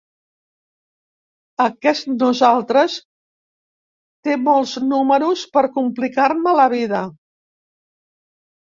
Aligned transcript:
Aquest 1.65 2.09
nosaltres 2.13 2.97
té 4.29 4.39
molts 4.49 4.75
números 4.87 5.45
per 5.55 5.65
complicar-me 5.79 6.57
la 6.63 6.71
vida. 6.79 7.05